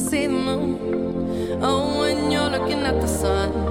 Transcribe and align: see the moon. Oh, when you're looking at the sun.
see 0.00 0.26
the 0.26 0.32
moon. 0.32 1.60
Oh, 1.62 2.00
when 2.00 2.30
you're 2.30 2.48
looking 2.48 2.80
at 2.80 3.00
the 3.00 3.06
sun. 3.06 3.69